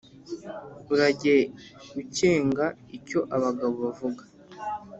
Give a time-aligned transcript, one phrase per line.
[0.93, 1.35] Urajye
[2.01, 2.65] ukenga
[2.97, 4.23] icyo abagabo bavuga".